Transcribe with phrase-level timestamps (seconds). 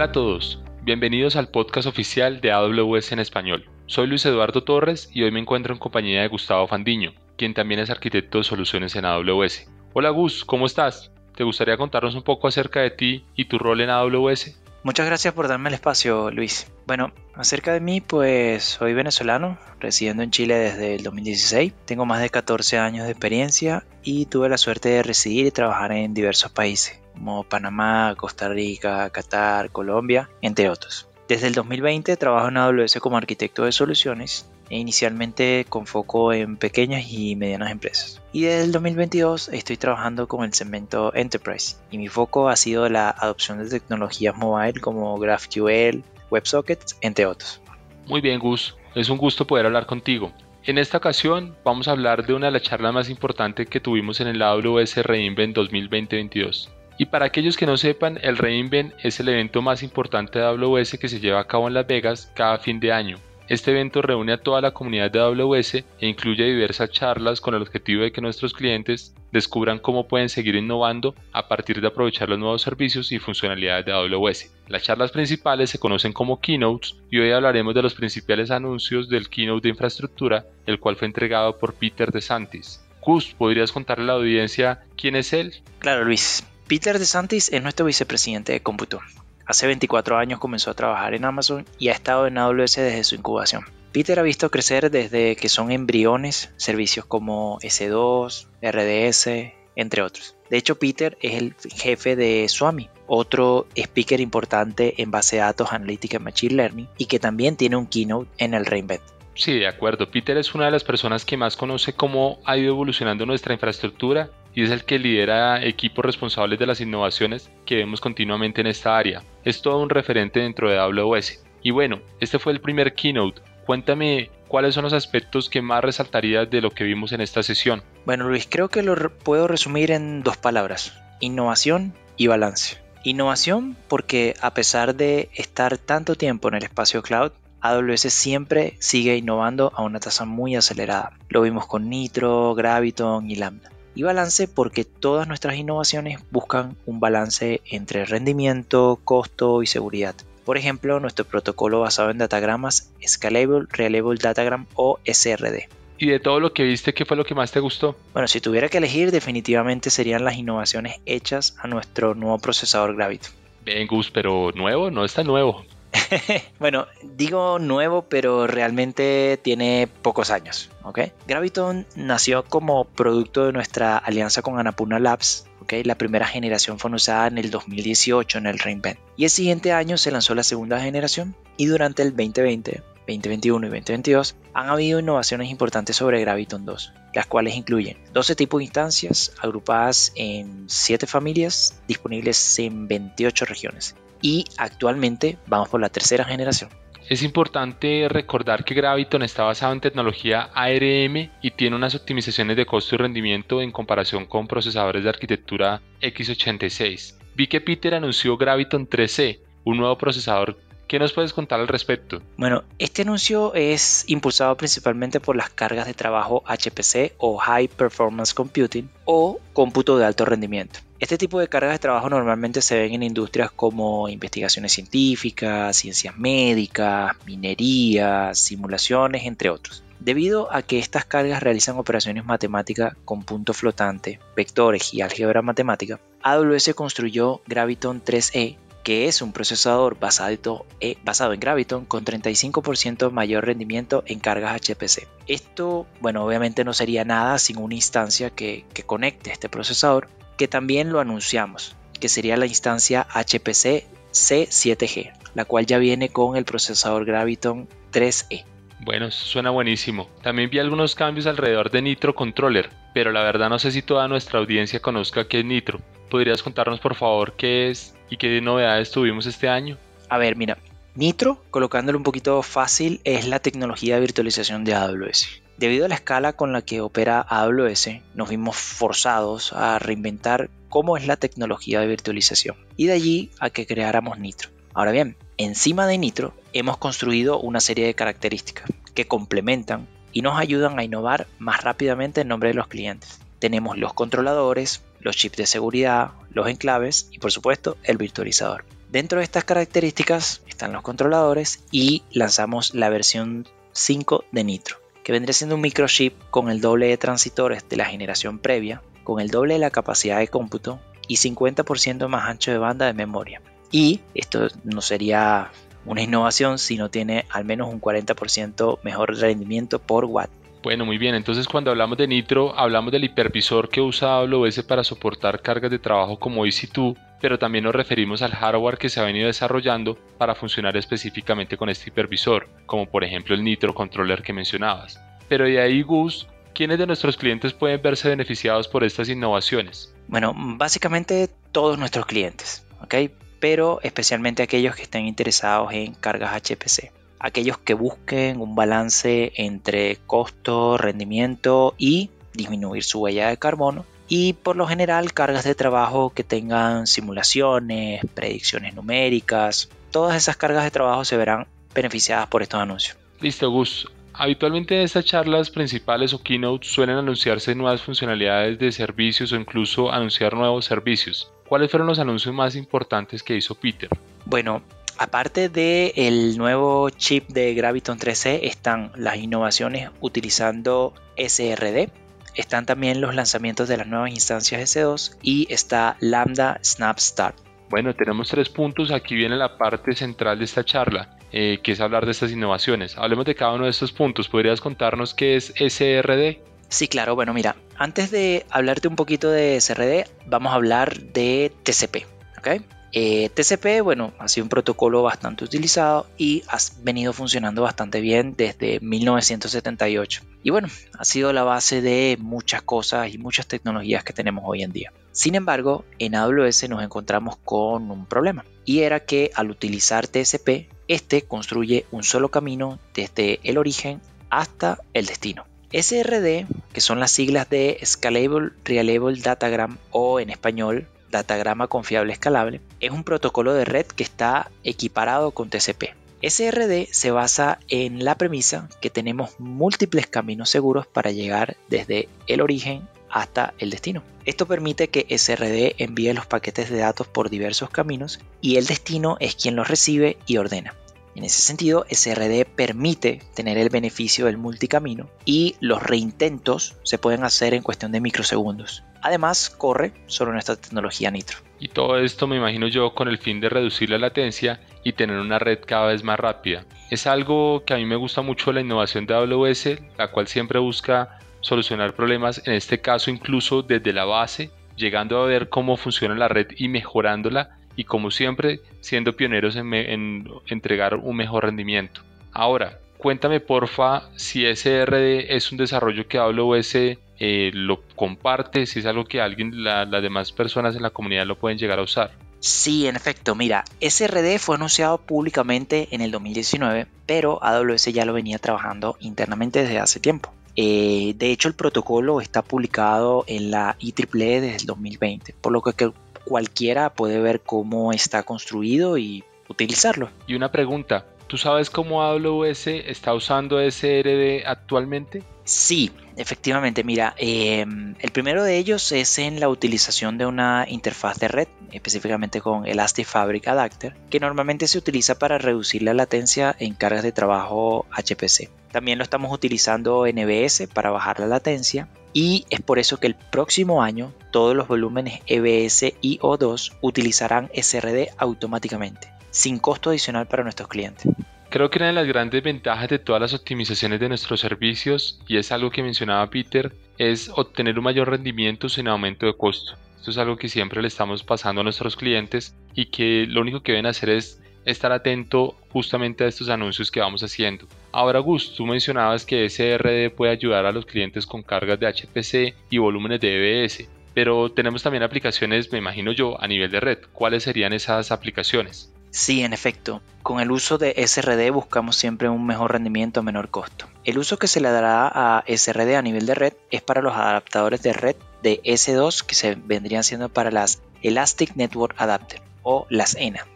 [0.00, 3.68] Hola a todos, bienvenidos al podcast oficial de AWS en español.
[3.84, 7.80] Soy Luis Eduardo Torres y hoy me encuentro en compañía de Gustavo Fandiño, quien también
[7.80, 9.68] es arquitecto de soluciones en AWS.
[9.92, 11.12] Hola Gus, ¿cómo estás?
[11.36, 14.58] ¿Te gustaría contarnos un poco acerca de ti y tu rol en AWS?
[14.84, 16.72] Muchas gracias por darme el espacio, Luis.
[16.86, 21.74] Bueno, acerca de mí, pues soy venezolano, residiendo en Chile desde el 2016.
[21.84, 25.92] Tengo más de 14 años de experiencia y tuve la suerte de residir y trabajar
[25.92, 31.06] en diversos países, como Panamá, Costa Rica, Qatar, Colombia, entre otros.
[31.28, 36.56] Desde el 2020 trabajo en AWS como arquitecto de soluciones e inicialmente con foco en
[36.56, 38.22] pequeñas y medianas empresas.
[38.32, 42.88] Y desde el 2022 estoy trabajando con el segmento Enterprise y mi foco ha sido
[42.88, 47.60] la adopción de tecnologías mobile como GraphQL, WebSockets, entre otros.
[48.06, 50.32] Muy bien Gus, es un gusto poder hablar contigo.
[50.64, 54.20] En esta ocasión vamos a hablar de una de las charlas más importantes que tuvimos
[54.20, 59.30] en el AWS Reinvent 2020-22 y para aquellos que no sepan, el Reinvent es el
[59.30, 62.78] evento más importante de AWS que se lleva a cabo en Las Vegas cada fin
[62.78, 63.16] de año.
[63.48, 67.62] Este evento reúne a toda la comunidad de AWS e incluye diversas charlas con el
[67.62, 72.38] objetivo de que nuestros clientes descubran cómo pueden seguir innovando a partir de aprovechar los
[72.38, 74.52] nuevos servicios y funcionalidades de AWS.
[74.68, 79.30] Las charlas principales se conocen como keynotes y hoy hablaremos de los principales anuncios del
[79.30, 82.84] keynote de infraestructura, el cual fue entregado por Peter DeSantis.
[83.00, 85.54] Gus, ¿podrías contarle a la audiencia quién es él?
[85.78, 86.46] Claro, Luis.
[86.70, 89.00] Peter DeSantis es nuestro vicepresidente de cómputo.
[89.44, 93.16] Hace 24 años comenzó a trabajar en Amazon y ha estado en AWS desde su
[93.16, 93.64] incubación.
[93.90, 100.36] Peter ha visto crecer desde que son embriones servicios como S2, RDS, entre otros.
[100.48, 105.72] De hecho, Peter es el jefe de Swami, otro speaker importante en base de datos,
[105.72, 109.02] analítica y machine learning, y que también tiene un keynote en el Reinvent.
[109.34, 110.08] Sí, de acuerdo.
[110.08, 114.30] Peter es una de las personas que más conoce cómo ha ido evolucionando nuestra infraestructura
[114.54, 118.96] y es el que lidera equipos responsables de las innovaciones que vemos continuamente en esta
[118.96, 119.22] área.
[119.44, 121.44] Es todo un referente dentro de AWS.
[121.62, 123.42] Y bueno, este fue el primer keynote.
[123.66, 127.82] Cuéntame cuáles son los aspectos que más resaltarías de lo que vimos en esta sesión.
[128.04, 130.98] Bueno Luis, creo que lo puedo resumir en dos palabras.
[131.20, 132.78] Innovación y balance.
[133.04, 139.16] Innovación porque a pesar de estar tanto tiempo en el espacio cloud, AWS siempre sigue
[139.16, 141.12] innovando a una tasa muy acelerada.
[141.28, 147.00] Lo vimos con Nitro, Graviton y Lambda y balance porque todas nuestras innovaciones buscan un
[147.00, 150.14] balance entre rendimiento, costo y seguridad.
[150.44, 155.68] Por ejemplo, nuestro protocolo basado en datagramas Scalable Reliable Datagram o SRD.
[155.98, 157.94] ¿Y de todo lo que viste, qué fue lo que más te gustó?
[158.14, 163.32] Bueno, si tuviera que elegir, definitivamente serían las innovaciones hechas a nuestro nuevo procesador Graviton.
[163.64, 165.62] Bien, Gus, pero nuevo, no está nuevo.
[166.58, 170.70] bueno, digo nuevo, pero realmente tiene pocos años.
[170.82, 171.12] ¿okay?
[171.26, 175.46] Graviton nació como producto de nuestra alianza con Anapurna Labs.
[175.62, 175.84] ¿okay?
[175.84, 178.98] La primera generación fue usada en el 2018 en el Reinvent.
[179.16, 181.34] Y el siguiente año se lanzó la segunda generación.
[181.56, 182.82] Y durante el 2020,
[183.18, 188.58] 2021 y 2022 han habido innovaciones importantes sobre Graviton 2, las cuales incluyen 12 tipos
[188.58, 195.88] de instancias agrupadas en 7 familias disponibles en 28 regiones y actualmente vamos por la
[195.88, 196.70] tercera generación.
[197.08, 202.66] Es importante recordar que Graviton está basado en tecnología ARM y tiene unas optimizaciones de
[202.66, 207.16] costo y rendimiento en comparación con procesadores de arquitectura x86.
[207.34, 210.56] Vi que Peter anunció Graviton 3C, un nuevo procesador
[210.90, 212.20] ¿Qué nos puedes contar al respecto?
[212.36, 218.34] Bueno, este anuncio es impulsado principalmente por las cargas de trabajo HPC o High Performance
[218.34, 220.80] Computing o cómputo de alto rendimiento.
[220.98, 226.18] Este tipo de cargas de trabajo normalmente se ven en industrias como investigaciones científicas, ciencias
[226.18, 229.84] médicas, minería, simulaciones, entre otros.
[230.00, 236.00] Debido a que estas cargas realizan operaciones matemáticas con punto flotante, vectores y álgebra matemática,
[236.22, 243.46] AWS construyó Graviton 3E que es un procesador basado, eh, en Graviton con 35% mayor
[243.46, 245.06] rendimiento en cargas HPC.
[245.26, 250.48] Esto, bueno, obviamente no sería nada sin una instancia que, que conecte este procesador, que
[250.48, 256.44] también lo anunciamos, que sería la instancia HPC C7G, la cual ya viene con el
[256.44, 258.44] procesador Graviton 3E.
[258.82, 260.08] Bueno, suena buenísimo.
[260.22, 264.08] También vi algunos cambios alrededor de Nitro Controller, pero la verdad no sé si toda
[264.08, 265.80] nuestra audiencia conozca qué es Nitro.
[266.08, 269.76] ¿Podrías contarnos por favor qué es y qué novedades tuvimos este año?
[270.08, 270.56] A ver, mira,
[270.94, 275.42] Nitro, colocándolo un poquito fácil, es la tecnología de virtualización de AWS.
[275.58, 280.96] Debido a la escala con la que opera AWS, nos vimos forzados a reinventar cómo
[280.96, 284.48] es la tecnología de virtualización y de allí a que creáramos Nitro.
[284.72, 290.38] Ahora bien, encima de Nitro hemos construido una serie de características que complementan y nos
[290.38, 293.20] ayudan a innovar más rápidamente en nombre de los clientes.
[293.38, 298.64] Tenemos los controladores, los chips de seguridad, los enclaves y por supuesto el virtualizador.
[298.90, 305.12] Dentro de estas características están los controladores y lanzamos la versión 5 de Nitro, que
[305.12, 309.28] vendría siendo un microchip con el doble de transitores de la generación previa, con el
[309.28, 313.40] doble de la capacidad de cómputo y 50% más ancho de banda de memoria.
[313.70, 315.50] Y esto no sería
[315.84, 320.30] una innovación si no tiene al menos un 40% mejor rendimiento por watt.
[320.62, 321.14] Bueno, muy bien.
[321.14, 325.78] Entonces, cuando hablamos de Nitro, hablamos del hipervisor que usa AWS para soportar cargas de
[325.78, 330.34] trabajo como EC2, pero también nos referimos al hardware que se ha venido desarrollando para
[330.34, 335.00] funcionar específicamente con este hipervisor, como por ejemplo el Nitro Controller que mencionabas.
[335.28, 339.94] Pero de ahí, Gus, ¿quiénes de nuestros clientes pueden verse beneficiados por estas innovaciones?
[340.08, 342.94] Bueno, básicamente todos nuestros clientes, ¿ok?
[343.40, 349.96] Pero especialmente aquellos que estén interesados en cargas HPC aquellos que busquen un balance entre
[350.06, 353.84] costo, rendimiento y disminuir su huella de carbono.
[354.08, 360.64] Y por lo general cargas de trabajo que tengan simulaciones, predicciones numéricas, todas esas cargas
[360.64, 362.96] de trabajo se verán beneficiadas por estos anuncios.
[363.20, 363.86] Listo, Gus.
[364.20, 369.90] Habitualmente en estas charlas principales o keynotes suelen anunciarse nuevas funcionalidades de servicios o incluso
[369.90, 371.32] anunciar nuevos servicios.
[371.48, 373.88] ¿Cuáles fueron los anuncios más importantes que hizo Peter?
[374.26, 374.62] Bueno,
[374.98, 381.88] Aparte del nuevo chip de Graviton 3C están las innovaciones utilizando SRD,
[382.34, 387.49] están también los lanzamientos de las nuevas instancias S2 y está Lambda Snap Start.
[387.70, 388.90] Bueno, tenemos tres puntos.
[388.90, 392.98] Aquí viene la parte central de esta charla, eh, que es hablar de estas innovaciones.
[392.98, 394.28] Hablemos de cada uno de estos puntos.
[394.28, 396.40] ¿Podrías contarnos qué es SRD?
[396.68, 397.14] Sí, claro.
[397.14, 402.06] Bueno, mira, antes de hablarte un poquito de SRD, vamos a hablar de TCP.
[402.38, 402.62] ¿ok?
[402.92, 408.34] Eh, TCP, bueno, ha sido un protocolo bastante utilizado y ha venido funcionando bastante bien
[408.36, 410.22] desde 1978.
[410.42, 410.66] Y bueno,
[410.98, 414.92] ha sido la base de muchas cosas y muchas tecnologías que tenemos hoy en día.
[415.12, 420.68] Sin embargo, en AWS nos encontramos con un problema y era que al utilizar TCP,
[420.88, 425.44] este construye un solo camino desde el origen hasta el destino.
[425.72, 432.60] SRD, que son las siglas de Scalable Reliable Datagram o en español Datagrama Confiable Escalable,
[432.80, 435.94] es un protocolo de red que está equiparado con TCP.
[436.22, 442.40] SRD se basa en la premisa que tenemos múltiples caminos seguros para llegar desde el
[442.40, 444.02] origen hasta el destino.
[444.24, 449.16] Esto permite que SRD envíe los paquetes de datos por diversos caminos y el destino
[449.20, 450.74] es quien los recibe y ordena.
[451.16, 457.24] En ese sentido, SRD permite tener el beneficio del multicamino y los reintentos se pueden
[457.24, 458.84] hacer en cuestión de microsegundos.
[459.02, 461.38] Además, corre sobre nuestra tecnología Nitro.
[461.58, 465.18] Y todo esto me imagino yo con el fin de reducir la latencia y tener
[465.18, 466.64] una red cada vez más rápida.
[466.90, 469.68] Es algo que a mí me gusta mucho la innovación de AWS,
[469.98, 475.26] la cual siempre busca solucionar problemas, en este caso incluso desde la base, llegando a
[475.26, 481.16] ver cómo funciona la red y mejorándola y como siempre siendo pioneros en, entregar un
[481.16, 482.02] mejor rendimiento.
[482.32, 488.86] Ahora, cuéntame porfa si SRD es un desarrollo que AWS eh, lo comparte, si es
[488.86, 492.12] algo que alguien, las demás personas en la comunidad lo pueden llegar a usar.
[492.40, 498.14] Sí, en efecto, mira, SRD fue anunciado públicamente en el 2019, pero AWS ya lo
[498.14, 500.32] venía trabajando internamente desde hace tiempo.
[500.56, 505.62] Eh, de hecho, el protocolo está publicado en la IEEE desde el 2020, por lo
[505.62, 505.92] que
[506.24, 510.10] cualquiera puede ver cómo está construido y utilizarlo.
[510.26, 515.22] Y una pregunta, ¿tú sabes cómo AWS está usando SRD actualmente?
[515.44, 521.18] Sí, efectivamente, mira, em, el primero de ellos es en la utilización de una interfaz
[521.18, 526.54] de red, específicamente con Elastic Fabric Adapter, que normalmente se utiliza para reducir la latencia
[526.58, 528.48] en cargas de trabajo HPC.
[528.70, 533.08] También lo estamos utilizando en EBS para bajar la latencia y es por eso que
[533.08, 540.26] el próximo año todos los volúmenes EBS y O2 utilizarán SRD automáticamente, sin costo adicional
[540.26, 541.12] para nuestros clientes.
[541.50, 545.36] Creo que una de las grandes ventajas de todas las optimizaciones de nuestros servicios, y
[545.36, 549.74] es algo que mencionaba Peter, es obtener un mayor rendimiento sin aumento de costo.
[549.98, 553.62] Esto es algo que siempre le estamos pasando a nuestros clientes y que lo único
[553.62, 557.66] que deben hacer es estar atento justamente a estos anuncios que vamos haciendo.
[557.92, 562.54] Ahora Gus, tú mencionabas que SRD puede ayudar a los clientes con cargas de HPC
[562.70, 566.98] y volúmenes de EBS, pero tenemos también aplicaciones, me imagino yo, a nivel de red.
[567.12, 568.92] ¿Cuáles serían esas aplicaciones?
[569.10, 573.50] Sí, en efecto, con el uso de SRD buscamos siempre un mejor rendimiento a menor
[573.50, 573.86] costo.
[574.04, 577.14] El uso que se le dará a SRD a nivel de red es para los
[577.14, 582.86] adaptadores de red de S2 que se vendrían siendo para las Elastic Network Adapter o
[582.88, 583.46] las ENA.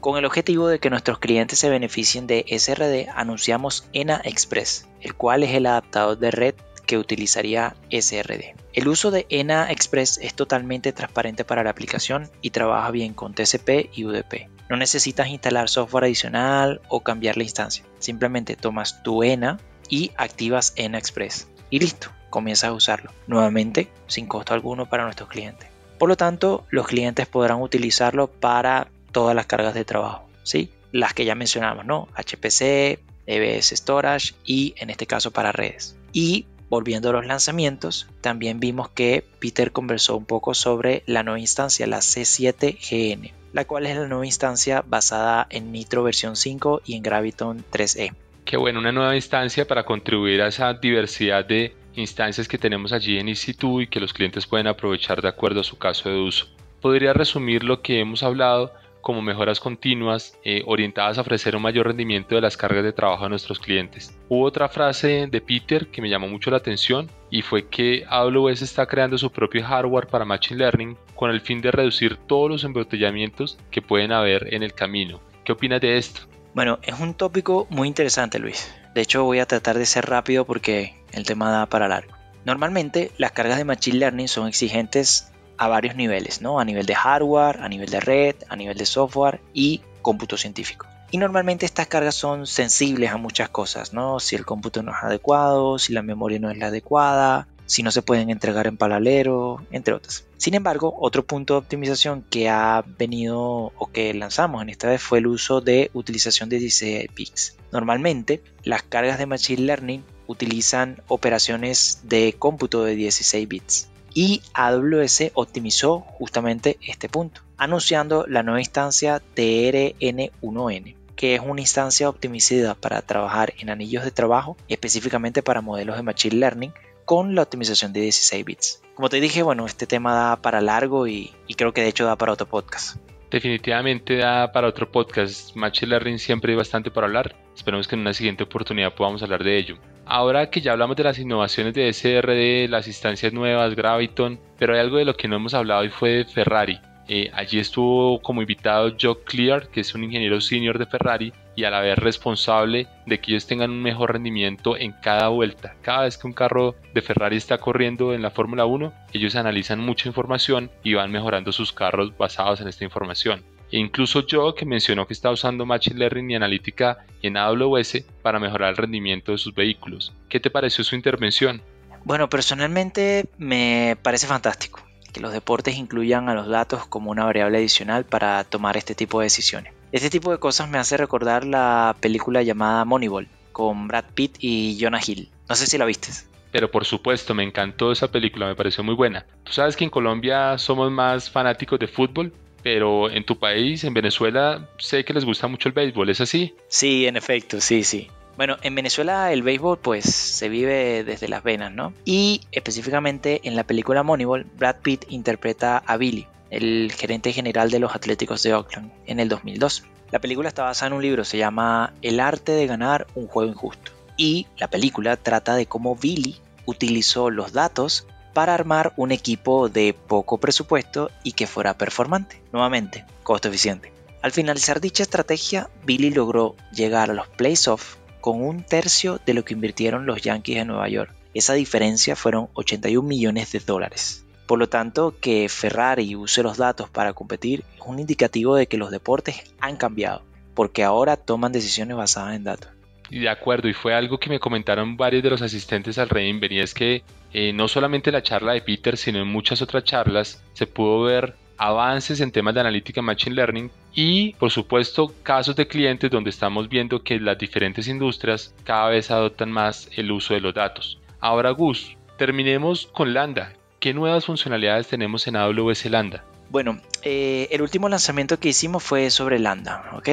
[0.00, 5.14] Con el objetivo de que nuestros clientes se beneficien de SRD, anunciamos ENA Express, el
[5.14, 6.54] cual es el adaptador de red
[6.86, 8.54] que utilizaría SRD.
[8.72, 13.34] El uso de ENA Express es totalmente transparente para la aplicación y trabaja bien con
[13.34, 14.48] TCP y UDP.
[14.70, 17.84] No necesitas instalar software adicional o cambiar la instancia.
[17.98, 21.48] Simplemente tomas tu ENA y activas ENA Express.
[21.70, 23.12] Y listo, comienzas a usarlo.
[23.26, 25.68] Nuevamente, sin costo alguno para nuestros clientes.
[25.98, 30.28] Por lo tanto, los clientes podrán utilizarlo para todas las cargas de trabajo.
[30.42, 30.70] ¿sí?
[30.92, 32.08] Las que ya mencionamos, ¿no?
[32.16, 35.96] HPC, EBS Storage y en este caso para redes.
[36.12, 41.38] Y volviendo a los lanzamientos, también vimos que Peter conversó un poco sobre la nueva
[41.38, 46.94] instancia, la C7GN, la cual es la nueva instancia basada en Nitro versión 5 y
[46.94, 48.14] en Graviton 3E.
[48.44, 53.18] Qué bueno, una nueva instancia para contribuir a esa diversidad de instancias que tenemos allí
[53.18, 56.46] en EC2 y que los clientes pueden aprovechar de acuerdo a su caso de uso.
[56.80, 58.72] Podría resumir lo que hemos hablado
[59.08, 63.24] como mejoras continuas eh, orientadas a ofrecer un mayor rendimiento de las cargas de trabajo
[63.24, 64.14] a nuestros clientes.
[64.28, 68.60] Hubo otra frase de Peter que me llamó mucho la atención y fue que AWS
[68.60, 72.64] está creando su propio hardware para Machine Learning con el fin de reducir todos los
[72.64, 75.22] embotellamientos que pueden haber en el camino.
[75.42, 76.20] ¿Qué opinas de esto?
[76.52, 78.70] Bueno, es un tópico muy interesante Luis.
[78.94, 82.12] De hecho voy a tratar de ser rápido porque el tema da para largo.
[82.44, 86.60] Normalmente las cargas de Machine Learning son exigentes a varios niveles, ¿no?
[86.60, 90.86] A nivel de hardware, a nivel de red, a nivel de software y cómputo científico.
[91.10, 94.20] Y normalmente estas cargas son sensibles a muchas cosas, ¿no?
[94.20, 97.90] Si el cómputo no es adecuado, si la memoria no es la adecuada, si no
[97.90, 100.24] se pueden entregar en paralelo, entre otras.
[100.36, 105.02] Sin embargo, otro punto de optimización que ha venido o que lanzamos en esta vez
[105.02, 107.56] fue el uso de utilización de 16 bits.
[107.72, 113.88] Normalmente, las cargas de Machine Learning utilizan operaciones de cómputo de 16 bits
[114.20, 122.08] y AWS optimizó justamente este punto, anunciando la nueva instancia TRN1N que es una instancia
[122.08, 126.72] optimizada para trabajar en anillos de trabajo, específicamente para modelos de Machine Learning,
[127.04, 128.82] con la optimización de 16 bits.
[128.94, 132.14] Como te dije, bueno, este tema da para largo y, creo que de hecho da
[132.14, 132.98] para otro podcast.
[133.32, 135.56] Definitivamente da para otro podcast.
[135.56, 137.34] Machine Learning siempre hay bastante para hablar.
[137.56, 139.78] Esperemos que en una siguiente oportunidad podamos hablar de ello.
[140.10, 144.80] Ahora que ya hablamos de las innovaciones de SRD, las instancias nuevas, Graviton, pero hay
[144.80, 146.80] algo de lo que no hemos hablado y fue de Ferrari.
[147.08, 151.64] Eh, allí estuvo como invitado Joe Clear, que es un ingeniero senior de Ferrari y
[151.64, 155.74] a la vez responsable de que ellos tengan un mejor rendimiento en cada vuelta.
[155.82, 159.80] Cada vez que un carro de Ferrari está corriendo en la Fórmula 1, ellos analizan
[159.80, 163.44] mucha información y van mejorando sus carros basados en esta información.
[163.70, 168.38] E incluso Joe que mencionó que está usando Machine Learning y analítica en AWS para
[168.38, 170.12] mejorar el rendimiento de sus vehículos.
[170.28, 171.60] ¿Qué te pareció su intervención?
[172.04, 174.80] Bueno, personalmente me parece fantástico
[175.12, 179.20] que los deportes incluyan a los datos como una variable adicional para tomar este tipo
[179.20, 179.72] de decisiones.
[179.90, 184.78] Este tipo de cosas me hace recordar la película llamada Moneyball con Brad Pitt y
[184.80, 185.30] Jonah Hill.
[185.48, 186.08] No sé si la viste.
[186.52, 189.26] Pero por supuesto, me encantó esa película, me pareció muy buena.
[189.44, 192.32] Tú sabes que en Colombia somos más fanáticos de fútbol,
[192.70, 196.54] pero en tu país, en Venezuela, sé que les gusta mucho el béisbol, ¿es así?
[196.68, 198.10] Sí, en efecto, sí, sí.
[198.36, 201.94] Bueno, en Venezuela el béisbol pues se vive desde las venas, ¿no?
[202.04, 207.78] Y específicamente en la película Moneyball, Brad Pitt interpreta a Billy, el gerente general de
[207.78, 209.84] los Atléticos de Oakland, en el 2002.
[210.10, 213.50] La película está basada en un libro, se llama El arte de ganar un juego
[213.50, 213.92] injusto.
[214.18, 218.06] Y la película trata de cómo Billy utilizó los datos
[218.38, 222.40] para armar un equipo de poco presupuesto y que fuera performante.
[222.52, 223.92] Nuevamente, costo eficiente.
[224.22, 229.44] Al finalizar dicha estrategia, Billy logró llegar a los playoffs con un tercio de lo
[229.44, 231.12] que invirtieron los Yankees de Nueva York.
[231.34, 234.24] Esa diferencia fueron 81 millones de dólares.
[234.46, 238.78] Por lo tanto, que Ferrari use los datos para competir es un indicativo de que
[238.78, 240.22] los deportes han cambiado,
[240.54, 242.70] porque ahora toman decisiones basadas en datos.
[243.10, 246.52] Y de acuerdo, y fue algo que me comentaron varios de los asistentes al Reinvent,
[246.52, 250.42] y es que eh, no solamente la charla de Peter, sino en muchas otras charlas
[250.52, 255.66] se pudo ver avances en temas de analítica Machine Learning y, por supuesto, casos de
[255.66, 260.40] clientes donde estamos viendo que las diferentes industrias cada vez adoptan más el uso de
[260.40, 261.00] los datos.
[261.20, 263.52] Ahora, Gus, terminemos con Lambda.
[263.80, 266.24] ¿Qué nuevas funcionalidades tenemos en AWS Lambda?
[266.50, 270.08] Bueno, eh, el último lanzamiento que hicimos fue sobre Lambda, ¿ok?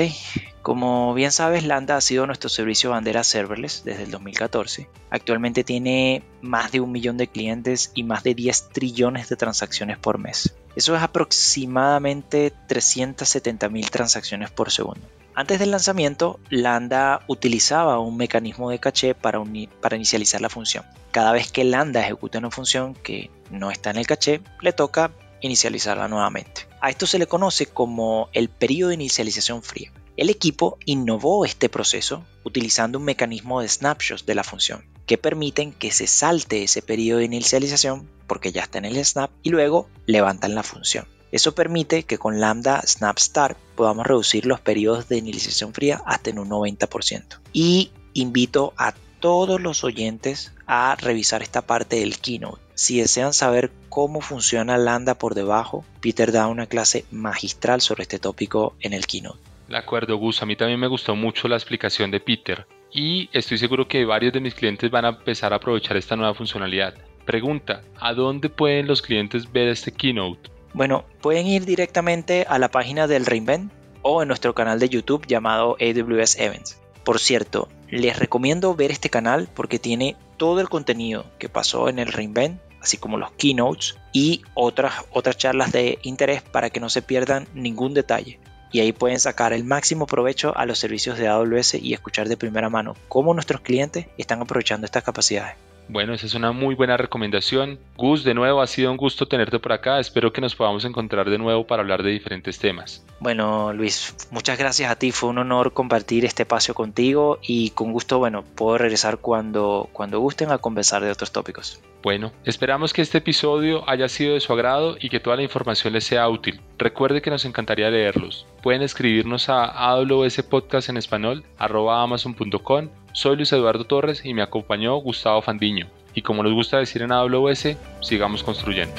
[0.66, 4.90] Como bien sabes, Lambda ha sido nuestro servicio bandera serverless desde el 2014.
[5.12, 10.00] Actualmente tiene más de un millón de clientes y más de 10 trillones de transacciones
[10.00, 10.56] por mes.
[10.76, 15.02] Eso es aproximadamente 370 mil transacciones por segundo.
[15.36, 19.44] Antes del lanzamiento, Lambda utilizaba un mecanismo de caché para,
[19.82, 20.84] para inicializar la función.
[21.12, 25.12] Cada vez que Lambda ejecuta una función que no está en el caché, le toca
[25.42, 26.68] inicializarla nuevamente.
[26.82, 29.92] A esto se le conoce como el periodo de inicialización fría.
[30.18, 34.86] El equipo innovó este proceso utilizando un mecanismo de snapshots de la función.
[35.06, 39.30] que permiten que se salte ese periodo de inicialización porque ya está en el snap
[39.44, 41.06] y luego levantan la función.
[41.32, 46.32] Eso permite que con lambda snap start podamos reducir los periodos de inicialización fría hasta
[46.32, 47.40] en un 90%.
[47.54, 52.62] Y invito a todos los oyentes a revisar esta parte del keynote.
[52.74, 58.18] Si desean saber cómo funciona lambda por debajo, Peter da una clase magistral sobre este
[58.20, 59.40] tópico en el keynote.
[59.68, 60.42] De acuerdo, Gus.
[60.42, 64.32] A mí también me gustó mucho la explicación de Peter y estoy seguro que varios
[64.34, 66.94] de mis clientes van a empezar a aprovechar esta nueva funcionalidad.
[67.26, 70.52] Pregunta, ¿a dónde pueden los clientes ver este keynote?
[70.74, 73.72] Bueno, pueden ir directamente a la página del Reinvent
[74.04, 76.80] o en nuestro canal de YouTube llamado AWS Events.
[77.04, 81.98] Por cierto, les recomiendo ver este canal porque tiene todo el contenido que pasó en
[81.98, 86.90] el Reinvent, así como los keynotes y otras, otras charlas de interés para que no
[86.90, 88.40] se pierdan ningún detalle
[88.72, 92.38] y ahí pueden sacar el máximo provecho a los servicios de AWS y escuchar de
[92.38, 95.56] primera mano cómo nuestros clientes están aprovechando estas capacidades.
[95.88, 97.80] Bueno, esa es una muy buena recomendación.
[97.96, 100.00] Gus, de nuevo ha sido un gusto tenerte por acá.
[100.00, 103.06] Espero que nos podamos encontrar de nuevo para hablar de diferentes temas.
[103.20, 105.12] Bueno, Luis, muchas gracias a ti.
[105.12, 110.20] Fue un honor compartir este espacio contigo y con gusto, bueno, puedo regresar cuando, cuando
[110.20, 111.82] gusten a conversar de otros tópicos.
[112.02, 115.94] Bueno, esperamos que este episodio haya sido de su agrado y que toda la información
[115.94, 116.62] les sea útil.
[116.78, 118.46] Recuerde que nos encantaría leerlos.
[118.62, 124.42] Pueden escribirnos a AWS Podcast en español, arroba amazon.com soy Luis Eduardo Torres y me
[124.42, 125.88] acompañó Gustavo Fandiño.
[126.14, 128.94] Y como nos gusta decir en AWS, sigamos construyendo.